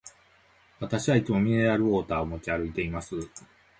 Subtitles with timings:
[0.79, 3.15] 私はいつもミネラルウォーターを持ち歩いています。